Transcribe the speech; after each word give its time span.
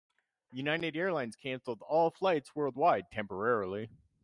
United 0.51 0.97
Airlines 0.97 1.35
cancelled 1.35 1.83
all 1.87 2.09
flights 2.09 2.55
worldwide 2.55 3.11
temporarily. 3.11 3.87